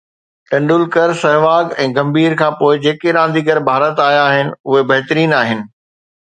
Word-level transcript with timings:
ٽنڊولڪر، 0.51 1.09
سهواگ 1.23 1.65
۽ 1.83 1.85
گمڀير 1.97 2.31
کان 2.39 2.51
پوءِ 2.61 2.75
جيڪي 2.87 3.09
رانديگر 3.19 3.57
ڀارت 3.69 3.97
آيا 4.07 4.23
آهن 4.31 4.47
اهي 4.55 4.81
بهترين 4.93 5.37
آهن 5.43 5.59